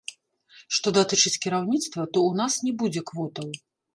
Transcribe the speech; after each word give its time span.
Што 0.77 0.93
датычыць 0.97 1.41
кіраўніцтва, 1.43 2.01
то 2.15 2.25
ў 2.29 2.31
нас 2.41 2.57
не 2.65 2.73
будзе 2.83 3.05
квотаў. 3.13 3.47